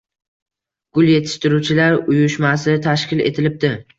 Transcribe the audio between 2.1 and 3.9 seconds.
uyushmasi tashkil etilibdi.